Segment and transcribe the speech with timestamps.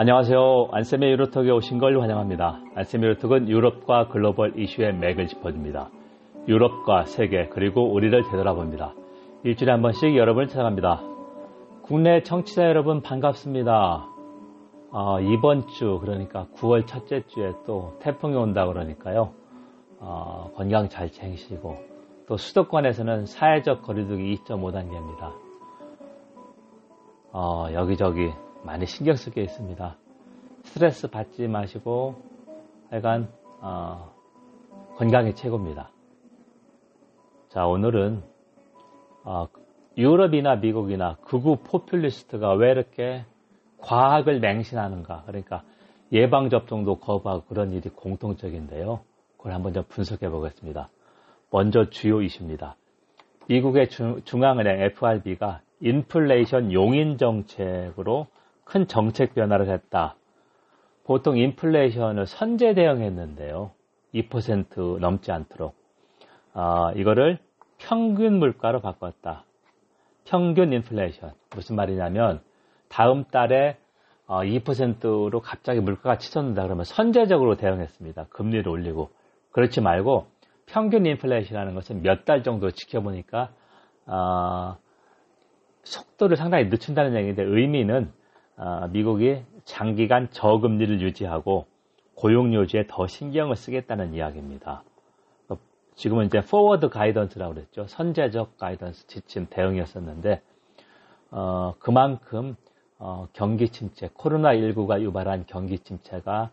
[0.00, 0.68] 안녕하세요.
[0.70, 2.60] 안쌤의 유로톡에 오신 걸 환영합니다.
[2.76, 5.90] 안쌤의 유로톡은 유럽과 글로벌 이슈의 맥을 짚어줍니다.
[6.46, 8.94] 유럽과 세계 그리고 우리를 되돌아봅니다.
[9.42, 11.02] 일주일에 한 번씩 여러분을 찾아갑니다.
[11.82, 14.06] 국내 청취자 여러분 반갑습니다.
[14.92, 19.32] 어, 이번 주 그러니까 9월 첫째 주에 또 태풍이 온다 그러니까요.
[19.98, 21.74] 어, 건강 잘 챙기시고
[22.28, 25.32] 또 수도권에서는 사회적 거리두기 2.5단계입니다.
[27.32, 28.30] 어, 여기저기
[28.68, 29.96] 많이 신경 쓸게 있습니다.
[30.64, 32.16] 스트레스 받지 마시고
[32.90, 33.32] 하여간
[33.62, 34.12] 어,
[34.96, 35.90] 건강이 최고입니다.
[37.48, 38.22] 자 오늘은
[39.24, 39.46] 어,
[39.96, 43.24] 유럽이나 미국이나 극우 포퓰리스트가 왜 이렇게
[43.78, 45.62] 과학을 맹신하는가 그러니까
[46.12, 49.00] 예방접종도 거부하고 그런 일이 공통적인데요.
[49.38, 50.90] 그걸 한번 좀 분석해 보겠습니다.
[51.50, 52.76] 먼저 주요 이슈입니다.
[53.48, 58.26] 미국의 중, 중앙은행 FRB가 인플레이션 용인 정책으로
[58.68, 60.14] 큰 정책 변화를 했다.
[61.04, 63.70] 보통 인플레이션을 선제 대응했는데요.
[64.14, 65.74] 2% 넘지 않도록.
[66.52, 67.38] 아, 이거를
[67.78, 69.44] 평균 물가로 바꿨다.
[70.26, 71.32] 평균 인플레이션.
[71.54, 72.42] 무슨 말이냐면
[72.88, 73.78] 다음 달에
[74.26, 78.26] 2%로 어, 갑자기 물가가 치솟는다 그러면 선제적으로 대응했습니다.
[78.28, 79.10] 금리를 올리고.
[79.52, 80.26] 그렇지 말고
[80.66, 83.50] 평균 인플레이션이라는 것은 몇 달 정도 지켜보니까
[84.04, 84.76] 어,
[85.84, 88.17] 속도를 상당히 늦춘다는 얘기인데 의미는 어,
[88.90, 91.66] 미국이 장기간 저금리를 유지하고
[92.14, 94.82] 고용 유지에 더 신경을 쓰겠다는 이야기입니다.
[95.94, 97.86] 지금은 이제 forward guidance라고 그랬죠.
[97.88, 100.40] 선제적 guidance 지침 대응이었었는데
[101.32, 102.56] 어, 그만큼
[102.98, 106.50] 어, 경기 침체, 코로나19가 유발한 경기 침체가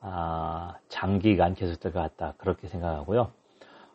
[0.00, 2.34] 아, 장기간 계속될 것 같다.
[2.38, 3.30] 그렇게 생각하고요.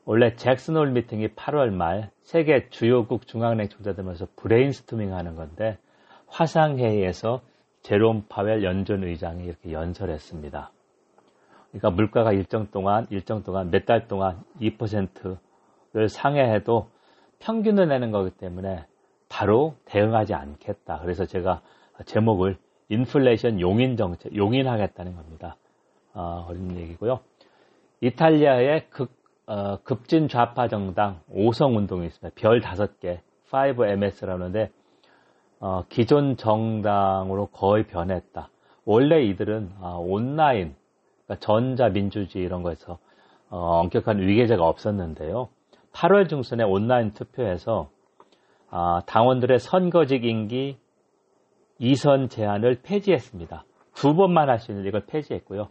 [0.06, 5.78] 원래 잭슨홀 미팅이 8월 말 세계 주요국 중앙은행 총재들면서 브레인스토밍 하는 건데
[6.36, 7.42] 화상회의에서
[7.82, 10.72] 제롬 파웰 연준 의장이 이렇게 연설했습니다.
[11.70, 16.90] 그러니까 물가가 일정 동안 일정 동안 몇 달 동안 2%를 상회해도
[17.40, 18.86] 평균을 내는 거기 때문에
[19.30, 21.00] 바로 대응하지 않겠다.
[21.02, 21.62] 그래서 제가
[22.06, 22.58] 제목을
[22.90, 25.56] 인플레이션 용인 정책, 용인하겠다는 겁니다.
[26.14, 27.20] 어, 그런 얘기고요.
[28.02, 29.12] 이탈리아의 극
[29.48, 32.36] 어, 급진 좌파 정당 5성 운동이 있습니다.
[32.36, 33.20] 별 5개,
[33.52, 34.72] 5MS라고 하는데
[35.60, 38.50] 어, 기존 정당으로 거의 변했다.
[38.86, 40.76] 원래 이들은 어, 온라인,
[41.26, 43.00] 그러니까 전자민주주의 이런 거에서
[43.50, 45.50] 어, 엄격한 위계제가 없었는데요.
[45.94, 47.90] 8월 중순에 온라인 투표에서
[48.70, 50.78] 아, 당원들의 선거직 임기
[51.80, 53.64] 2선 제한을 폐지했습니다.
[53.94, 55.70] 두 번만 할 수 있는 이걸 폐지했고요.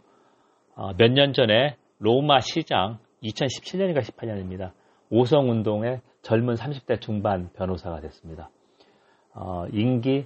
[0.75, 4.71] 어, 몇년 전에 로마 시장 2017년인가 18년입니다.
[5.11, 8.49] 오성운동의 젊은 30대 중반 변호사가 됐습니다.
[9.35, 10.25] 어, 임기,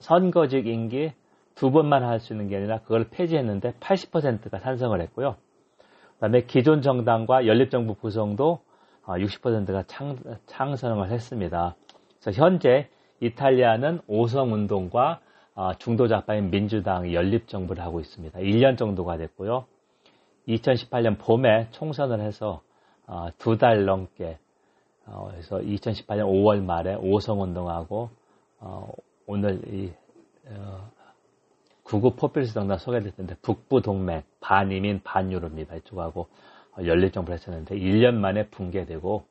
[0.00, 1.12] 선거직 임기
[1.54, 5.36] 두 번만 할 수 있는 게 아니라 그걸 폐지했는데 80%가 찬성을 했고요.
[5.78, 8.60] 그 다음에 기존 정당과 연립정부 구성도
[9.04, 11.76] 60%가 어, 창, 창성을 했습니다.
[12.20, 12.88] 그래서 현재
[13.20, 15.20] 이탈리아는 오성운동과
[15.56, 18.38] 어, 중도좌파인 민주당이 연립정부를 하고 있습니다.
[18.38, 19.66] 1년 정도가 됐고요.
[20.48, 22.62] 2018년 봄에 총선을 해서
[23.06, 24.43] 어, 두달 넘게 어,
[25.04, 28.10] 그래서 2018년 5월 말에 오성운동하고
[28.60, 28.92] 어,
[29.26, 29.92] 오늘 이
[30.46, 30.90] 어,
[31.82, 35.76] 구구 포퓰리스 정당 소개됐는데 북부 동맹 반이민 반유럽입니다.
[35.76, 36.28] 이쪽하고
[36.76, 39.24] 어, 연립정부를 했었는데 1년 만에 붕괴되고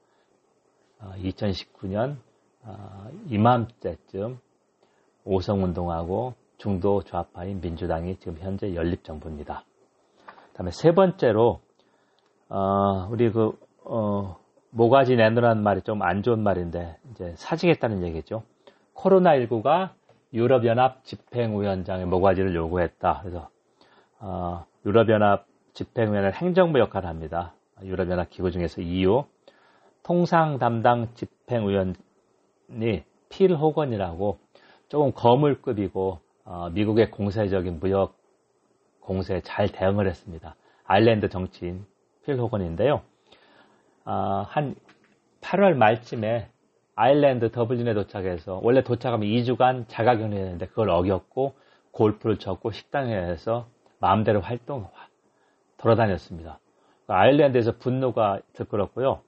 [1.02, 2.18] 2019년
[2.62, 4.40] 어, 이맘때쯤
[5.26, 9.66] 오성운동하고 중도 좌파인 민주당이 지금 현재 연립 정부입니다.
[10.54, 11.60] 다음에 세 번째로
[12.50, 14.38] 어, 우리 그 어,
[14.74, 18.44] 모가지 내놓으라는 말이 좀 안 좋은 말인데 이제 사직했다는 얘기죠.
[18.96, 19.92] 코로나19가
[20.34, 23.20] 유럽연합 집행위원장의 모가지를 요구했다.
[23.22, 23.50] 그래서
[24.20, 27.54] 어, 유럽연합 집행위원회 행정부 역할을 합니다.
[27.84, 29.24] 유럽연합 기구 중에서 EU
[30.02, 31.94] 통상 담당 집행위원이
[33.30, 34.40] 필 호건이라고
[34.90, 38.18] 조금 거물급이고 어, 미국의 공세적인 무역
[39.02, 40.56] 공세에 잘 대응을 했습니다.
[40.86, 41.86] 아일랜드 정치인
[42.26, 43.02] 필 호건인데요.
[44.06, 44.76] 어, 한
[45.42, 46.50] 8월 말쯤에
[46.96, 51.56] 아일랜드 더블린에 도착해서 원래 도착하면 2주간 자가격리 했는데 그걸 어겼고
[51.92, 53.68] 골프를 쳤고 식당에서
[54.00, 54.88] 마음대로 활동
[55.78, 56.60] 돌아다녔습니다.
[57.08, 59.22] 아일랜드에서 분노가 들끓었고요.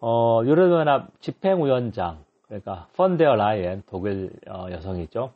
[0.00, 5.32] 어, 유럽연합 집행위원장 그러니까 펀데어 라이엔 독일 어, 여성이죠.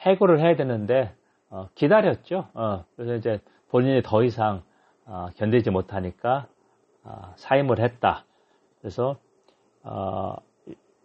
[0.00, 1.14] 해고를 해야 되는데
[1.50, 2.48] 어, 기다렸죠.
[2.54, 4.62] 어, 그래서 이제 본인이 더 이상
[5.04, 6.59] 어, 견디지 못하니까 어,
[7.36, 8.24] 사임을 했다.
[8.80, 9.18] 그래서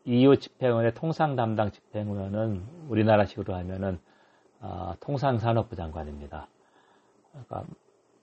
[0.06, 4.00] EU 집행원의 통상 담당 집행위원은 우리나라식으로 하면은
[4.60, 6.48] 어, 통상산업부 장관입니다.
[7.32, 7.64] 그러니까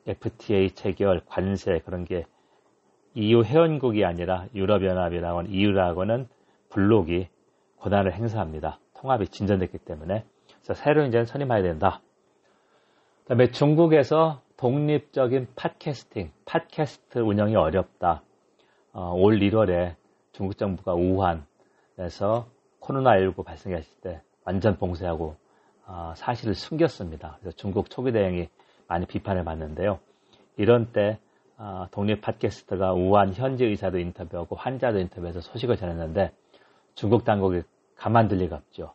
[0.06, 2.26] FTA 체결, 관세 그런 게
[3.14, 6.28] EU 회원국이 아니라 유럽연합이라고 하는 EU라고는
[6.70, 7.28] 블록이
[7.78, 8.78] 권한을 행사합니다.
[8.94, 10.24] 통합이 진전됐기 때문에
[10.62, 12.00] 그래서 새로 이제 선임해야 된다.
[13.22, 18.22] 그다음에 중국에서 독립적인 팟캐스팅, 팟캐스트 운영이 어렵다.
[18.92, 19.96] 어, 올 1월에
[20.30, 22.46] 중국 정부가 우한에서
[22.78, 25.34] 코로나19 발생했을 때 완전 봉쇄하고
[25.84, 27.38] 어, 사실을 숨겼습니다.
[27.40, 28.48] 그래서 중국 초기 대응이
[28.86, 29.98] 많이 비판을 받는데요.
[30.56, 31.18] 이런 때
[31.56, 36.30] 어, 독립 팟캐스트가 우한 현지 의사도 인터뷰하고 환자도 인터뷰해서 소식을 전했는데
[36.94, 37.62] 중국 당국이
[37.96, 38.92] 가만둘 리가 없죠.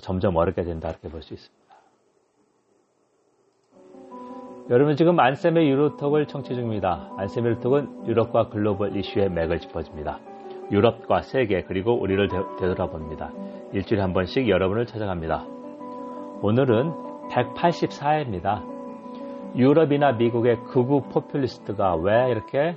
[0.00, 1.59] 점점 어렵게 된다 이렇게 볼 수 있습니다.
[4.70, 7.10] 여러분 지금 안쌤의 유로톡을 청취 중입니다.
[7.16, 10.20] 안쌤의 유로톡은 유럽과 글로벌 이슈의 맥을 짚어줍니다.
[10.70, 12.28] 유럽과 세계 그리고 우리를
[12.60, 13.32] 되돌아봅니다.
[13.72, 15.44] 일주일에 한 번씩 여러분을 찾아갑니다.
[16.42, 16.92] 오늘은
[17.30, 18.62] 184회입니다.
[19.56, 22.76] 유럽이나 미국의 극우 포퓰리스트가 왜 이렇게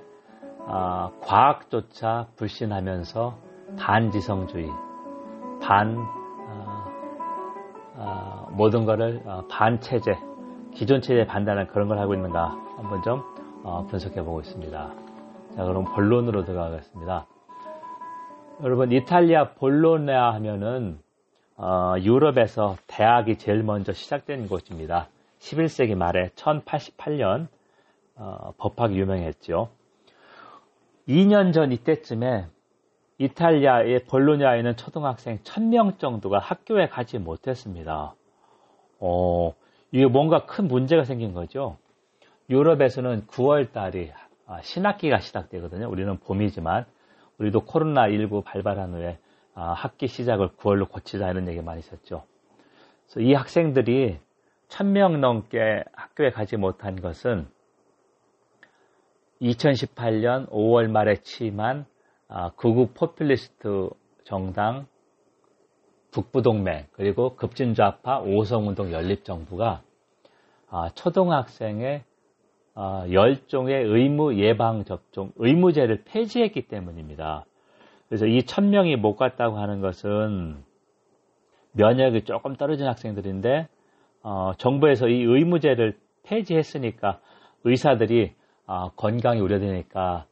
[0.62, 3.38] 어, 과학조차 불신하면서
[3.78, 4.68] 반지성주의,
[5.62, 6.86] 반 어,
[7.98, 10.33] 어, 모든 것을 반체제,
[10.76, 13.22] 기존 체제에 반대하는 그런 걸 하고 있는가 한번 좀
[13.90, 14.94] 분석해 보고 있습니다.
[15.56, 17.28] 자, 그럼 본론으로 들어가겠습니다.
[18.64, 21.00] 여러분, 이탈리아 볼로네아 하면은
[21.56, 25.08] 어, 유럽에서 대학이 제일 먼저 시작된 곳입니다.
[25.40, 27.48] 11세기 말에 1088년
[28.16, 29.70] 어, 법학이 유명했죠.
[31.08, 32.48] 2년 전 이때쯤에
[33.20, 38.16] 이탈리아의 볼로냐에 있는 초등학생 1000명 정도가 학교에 가지 못했습니다.
[39.00, 39.54] 어,
[39.94, 41.78] 이게 뭔가 큰 문제가 생긴 거죠.
[42.50, 44.12] 유럽에서는 9월 달이
[44.48, 45.88] 아, 신학기가 시작되거든요.
[45.88, 46.86] 우리는 봄이지만
[47.38, 49.20] 우리도 코로나19 발발한 후에
[49.54, 52.24] 아, 학기 시작을 9월로 고치자 이런 얘기 많이 있었죠.
[53.06, 54.18] 그래서 이 학생들이
[54.70, 57.48] 1000명 넘게 학교에 가지 못한 것은
[59.44, 61.86] 2018년 5월 말에 취임한
[62.28, 63.90] 아, 극우 포퓰리스트
[64.24, 64.88] 정당
[66.14, 69.82] 북부동맹 그리고 급진좌파 오성운동 연립정부가
[70.70, 72.04] 아, 초등학생의
[72.76, 77.46] 아, 열종의 의무 예방 접종 의무제를 폐지했기 때문입니다.
[78.08, 80.64] 그래서 이 천명이 못 갔다고 하는 것은
[81.74, 83.68] 면역이 조금 떨어진 학생들인데
[84.22, 87.20] 어, 정부에서 이 의무제를 폐지했으니까
[87.64, 88.34] 의사들이
[88.66, 90.26] 어, 건강이 우려되니까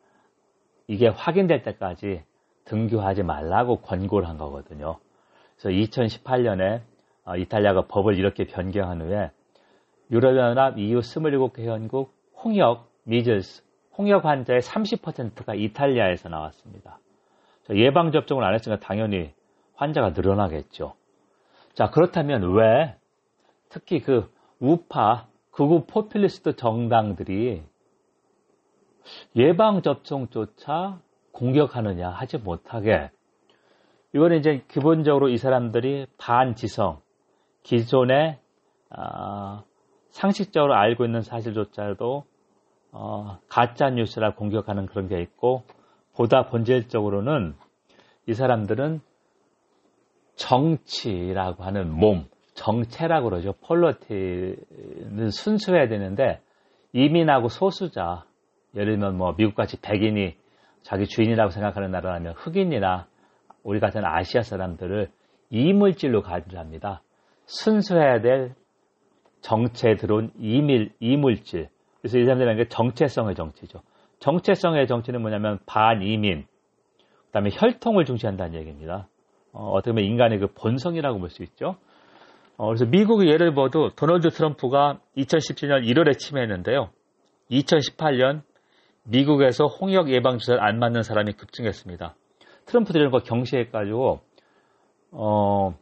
[0.87, 2.23] 이게 확인될 때까지
[2.65, 4.97] 등교하지 말라고 권고를 한 거거든요.
[5.61, 6.81] 그래서 2018년에
[7.25, 9.31] 어, 이탈리아가 법을 이렇게 변경한 후에
[10.09, 12.13] 유럽연합 EU 27개 회원국
[12.43, 13.63] 홍역, 미즐스,
[13.97, 16.99] 홍역 환자의 30%가 이탈리아에서 나왔습니다.
[17.69, 19.31] 예방접종을 안 했으니까 당연히
[19.75, 20.95] 환자가 늘어나겠죠.
[21.73, 22.95] 자, 그렇다면 왜
[23.69, 24.29] 특히 그
[24.59, 27.63] 우파, 극우 포퓰리스트 정당들이
[29.35, 30.99] 예방접종조차
[31.31, 33.11] 공격하느냐 하지 못하게
[34.13, 37.01] 이거는 이제 기본적으로 이 사람들이 반지성,
[37.63, 38.39] 기존의
[38.89, 39.63] 어,
[40.09, 42.25] 상식적으로 알고 있는 사실조차도
[42.91, 45.63] 어, 가짜 뉴스라 공격하는 그런 게 있고
[46.13, 47.55] 보다 본질적으로는
[48.27, 48.99] 이 사람들은
[50.35, 53.53] 정치라고 하는 몸, 정체라고 그러죠.
[53.61, 56.41] 폴러티는 순수해야 되는데
[56.93, 58.25] 이민하고 소수자,
[58.75, 60.35] 예를 들면 뭐 미국같이 백인이
[60.81, 63.07] 자기 주인이라고 생각하는 나라라면 흑인이나
[63.63, 65.09] 우리 같은 아시아 사람들을
[65.49, 67.01] 이물질로 가지합니다.
[67.45, 68.55] 순수해야 될
[69.41, 71.69] 정체에 들어온 이밀, 이물질.
[72.01, 73.81] 그래서 이 사람들은 게 정체성의 정치죠.
[74.19, 76.45] 정체성의 정치는 뭐냐면 반이민,
[76.97, 79.07] 그 다음에 혈통을 중시한다는 얘기입니다.
[79.53, 81.77] 어, 떻게 보면 인간의 그 본성이라고 볼 수 있죠.
[82.57, 86.89] 어, 그래서 미국의 예를 봐도 도널드 트럼프가 2017년 1월에 침해했는데요.
[87.49, 88.43] 2018년
[89.03, 92.15] 미국에서 홍역 예방 주사를 안 맞는 사람이 급증했습니다.
[92.73, 94.19] 이런 거 경시해가지고
[95.11, 95.75] 어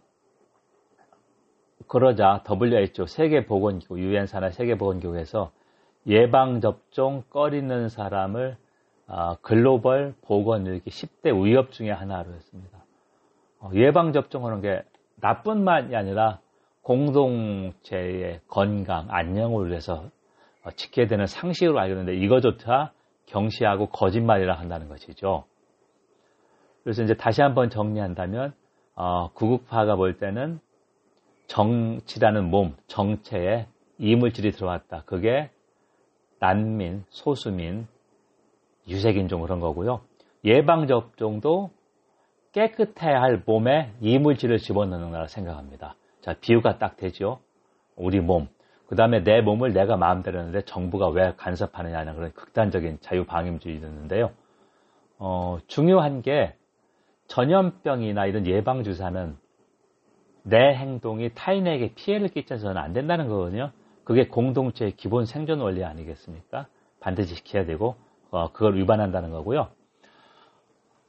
[1.87, 5.51] 그러자 WHO 세계보건기구 유엔사나 세계보건기구에서
[6.07, 8.57] 예방 접종 꺼리는 사람을
[9.07, 12.77] 어, 글로벌 보건 일기 10대 위협 중에 하나로 했습니다.
[13.59, 14.83] 어, 예방 접종하는 게
[15.15, 16.39] 나뿐만이 아니라
[16.83, 20.05] 공동체의 건강, 안녕을 위해서
[20.63, 22.91] 어, 지켜야 되는 상식으로 알고 있는데 이거조차
[23.25, 25.45] 경시하고 거짓말이라 한다는 것이죠.
[26.83, 28.53] 그래서 이제 다시 한번 정리한다면
[28.95, 30.59] 어, 구국파가 볼 때는
[31.47, 33.67] 정치라는 몸, 정체에
[33.97, 35.03] 이물질이 들어왔다.
[35.05, 35.49] 그게
[36.39, 37.87] 난민, 소수민,
[38.87, 40.01] 유색인종 그런 거고요.
[40.45, 41.71] 예방접종도
[42.51, 45.95] 깨끗해야 할 몸에 이물질을 집어넣는 거라 생각합니다.
[46.21, 47.39] 자, 비유가 딱 되죠.
[47.95, 48.47] 우리 몸,
[48.87, 54.31] 그 다음에 내 몸을 내가 마음대로 하는데 정부가 왜 간섭하느냐는 그런 극단적인 자유방임주의였는데요.
[55.19, 56.55] 어, 중요한 게
[57.29, 59.37] 전염병이나 이런 예방주사는
[60.43, 63.71] 내 행동이 타인에게 피해를 끼쳐서는 안 된다는 거거든요.
[64.03, 66.67] 그게 공동체의 기본 생존 원리 아니겠습니까?
[66.99, 67.95] 반드시 지켜야 되고
[68.31, 69.69] 어, 그걸 위반한다는 거고요.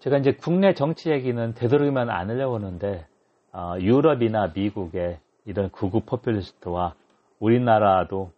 [0.00, 3.07] 제가 이제 국내 정치 얘기는 되도록이면 안 하려고 하는데
[3.53, 6.95] 어, 유럽이나 미국의 이런 구구 포퓰리스트와
[7.39, 8.33] 우리나라도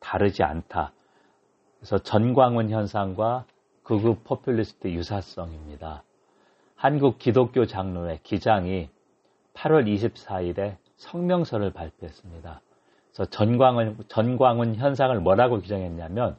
[0.00, 0.92] 다르지 않다.
[1.78, 3.46] 그래서 전광훈 현상과
[3.82, 6.02] 극우 포퓰리스트 유사성입니다.
[6.76, 8.90] 한국 기독교 장로회 기장이
[9.54, 12.60] 8월 24일에 성명서를 발표했습니다.
[13.12, 16.36] 그래서 전광훈, 전광훈 현상을 뭐라고 규정했냐면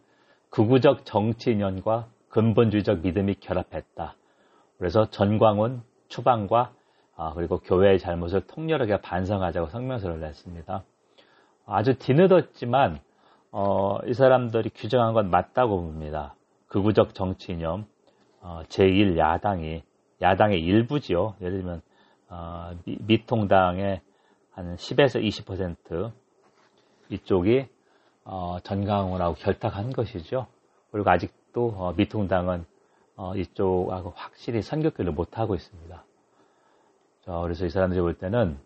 [0.51, 4.15] 극우적 정치 인연과 근본주의적 믿음이 결합했다.
[4.77, 6.71] 그래서 전광훈 추방과
[7.15, 10.83] 아, 그리고 교회의 잘못을 통렬하게 반성하자고 성명서를 냈습니다.
[11.65, 12.99] 아주 뒤늦었지만
[13.51, 16.35] 어, 이 사람들이 규정한 건 맞다고 봅니다.
[16.67, 17.87] 극우적 정치 이념
[18.39, 19.81] 어, 제1야당이
[20.21, 21.35] 야당의 일부지요.
[21.41, 21.81] 예를 들면
[22.29, 24.01] 어, 미, 통당의
[24.51, 26.11] 한 10에서 20%
[27.09, 27.67] 이쪽이
[28.25, 30.47] 어, 전강훈하고 결탁한 것이죠.
[30.91, 32.65] 그리고 아직도 어, 미통당은
[33.15, 36.03] 어, 이쪽하고 확실히 선격교를 못하고 있습니다.
[37.25, 38.57] 자, 그래서 이 사람들이 볼 때는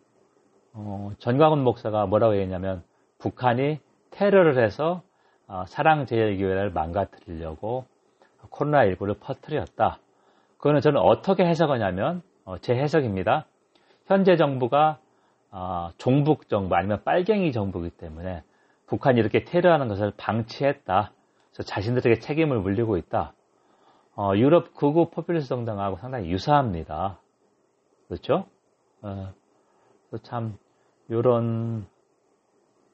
[0.73, 2.83] 어, 전광훈 목사가 뭐라고 했냐면
[3.19, 3.79] 북한이
[4.11, 5.03] 테러를 해서
[5.47, 7.85] 어, 사랑제일교회를 망가뜨리려고
[8.49, 9.99] 코로나19를 퍼뜨렸다.
[10.61, 13.47] 그거는 저는 어떻게 해석하냐면 어, 제 해석입니다.
[14.05, 14.99] 현재 정부가
[15.49, 18.43] 어, 종북 정부 아니면 빨갱이 정부이기 때문에
[18.85, 21.13] 북한이 이렇게 테러하는 것을 방치했다.
[21.51, 23.33] 그래서 자신들에게 책임을 물리고 있다.
[24.15, 27.19] 어, 유럽 극우 포퓰리스트 정당하고 상당히 유사합니다.
[28.07, 28.45] 그렇죠?
[29.01, 29.33] 어,
[30.21, 30.59] 참
[31.09, 31.87] 이런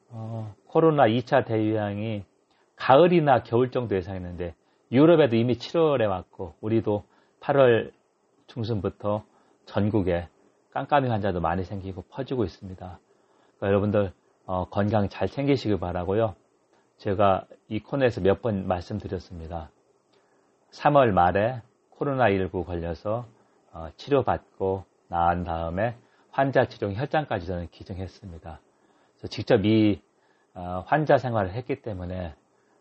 [0.08, 2.24] 어, 코로나 2차 대유행이
[2.76, 4.54] 가을이나 겨울 정도 예상했는데
[4.90, 7.04] 유럽에도 이미 7월에 왔고 우리도
[7.40, 7.92] 8월
[8.46, 9.24] 중순부터
[9.66, 10.28] 전국에
[10.70, 12.98] 깜깜이 환자도 많이 생기고 퍼지고 있습니다.
[13.56, 14.12] 그러니까 여러분들
[14.46, 16.34] 어, 건강 잘 챙기시길 바라고요.
[16.98, 19.70] 제가 이 코너에서 몇 번 말씀드렸습니다.
[20.72, 21.62] 3월 말에
[21.98, 23.26] 코로나19 걸려서
[23.72, 25.96] 어, 치료받고 나은 다음에
[26.30, 28.60] 환자 치료 혈장까지 저는 기증했습니다.
[29.30, 30.00] 직접 이
[30.54, 32.34] 어, 환자 생활을 했기 때문에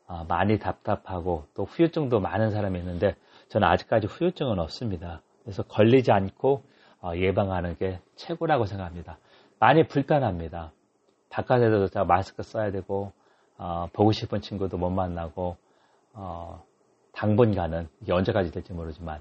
[0.08, 3.16] 어, 많이 답답하고 또 후유증도 많은 사람이 있는데
[3.50, 5.22] 저는 아직까지 후유증은 없습니다.
[5.44, 6.64] 그래서 걸리지 않고
[7.02, 9.18] 어, 예방하는 게 최고라고 생각합니다.
[9.60, 10.72] 많이 불편합니다.
[11.30, 13.12] 바깥에도 다 마스크 써야 되고
[13.94, 15.58] 보고 싶은 친구도 못 만나고
[17.14, 19.20] 당분간은 이게 언제까지 될지 모르지만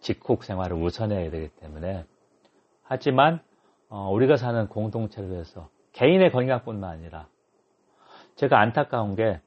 [0.00, 2.04] 직콕 생활을 우선해야 되기 때문에
[2.82, 3.40] 하지만
[3.90, 7.28] 우리가 사는 공동체를 위해서 개인의 건강뿐만 아니라
[8.36, 9.40] 제가 안타까운 게 어,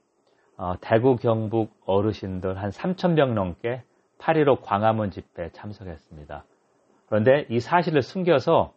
[0.82, 3.84] 대구 경북 어르신들 한 3,000명 넘게
[4.20, 6.44] 8.15 광화문 집회에 참석했습니다.
[7.08, 8.74] 그런데 이 사실을 숨겨서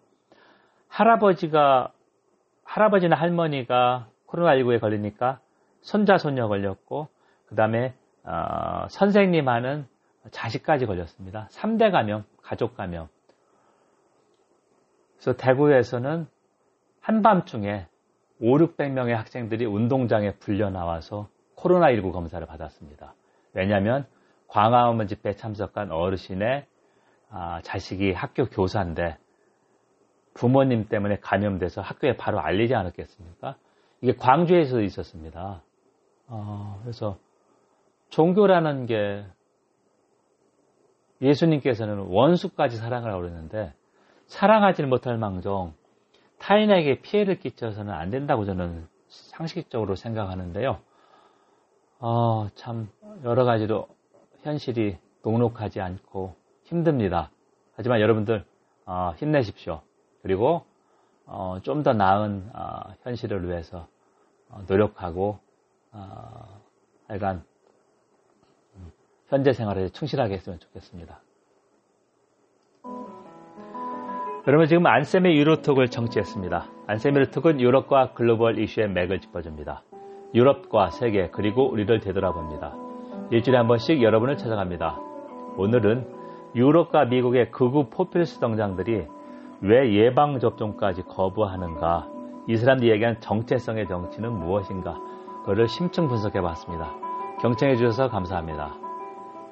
[0.88, 1.92] 할아버지가
[2.64, 5.40] 할아버지나 할머니가 코로나19에 걸리니까
[5.80, 7.08] 손자 손녀 걸렸고
[7.46, 9.86] 그 다음에 어, 선생님 하는
[10.30, 11.48] 자식까지 걸렸습니다.
[11.50, 13.08] 3대 감염, 가족 감염.
[15.16, 16.28] 그래서 대구에서는
[17.00, 17.86] 한밤중에
[18.40, 21.28] 5, 600명의 학생들이 운동장에 불려 나와서
[21.62, 23.14] 코로나19 검사를 받았습니다.
[23.54, 24.06] 왜냐하면
[24.48, 26.66] 광화문 집회에 참석한 어르신의
[27.30, 29.16] 아, 자식이 학교 교사인데
[30.34, 33.56] 부모님 때문에 감염돼서 학교에 바로 알리지 않았겠습니까?
[34.00, 35.62] 이게 광주에서 있었습니다.
[36.26, 37.18] 어, 그래서
[38.10, 39.24] 종교라는 게
[41.22, 43.72] 예수님께서는 원수까지 사랑을 하고 그랬는데
[44.26, 45.74] 사랑하지 못할 망정
[46.38, 50.80] 타인에게 피해를 끼쳐서는 안 된다고 저는 상식적으로 생각하는데요.
[52.04, 52.88] 어, 참
[53.22, 53.86] 여러 가지로
[54.42, 57.30] 현실이 녹록하지 않고 힘듭니다.
[57.76, 58.44] 하지만 여러분들
[58.86, 59.82] 어, 힘내십시오.
[60.20, 60.64] 그리고
[61.26, 63.86] 어, 좀 더 나은 어, 현실을 위해서
[64.48, 65.38] 어, 노력하고
[65.92, 66.60] 어,
[67.06, 67.44] 하여간
[68.74, 68.92] 음,
[69.28, 71.20] 현재 생활에 충실하게 했으면 좋겠습니다.
[74.48, 76.68] 여러분 지금 안쌤의 유로톡을 정치했습니다.
[76.88, 79.84] 안쌤의 유로톡은 유럽과 글로벌 이슈의 맥을 짚어줍니다.
[80.34, 82.74] 유럽과 세계 그리고 우리를 되돌아봅니다.
[83.30, 84.98] 일주일에 한 번씩 여러분을 찾아갑니다.
[85.56, 86.06] 오늘은
[86.54, 89.06] 유럽과 미국의 극우 포퓰리스트 정장들이
[89.62, 92.08] 왜 예방 접종까지 거부하는가
[92.48, 94.98] 이 사람들이 얘기한 정체성의 정치는 무엇인가
[95.44, 96.94] 그를 심층 분석해 봤습니다.
[97.40, 98.74] 경청해 주셔서 감사합니다.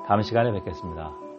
[0.06, 1.29] 다음 시간에 뵙겠습니다.